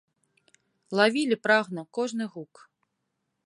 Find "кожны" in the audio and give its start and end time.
1.99-2.23